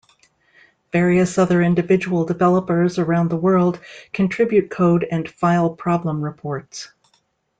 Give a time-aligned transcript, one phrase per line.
[0.91, 3.79] Various other individual developers around the world
[4.13, 6.89] contribute code and file problem-reports.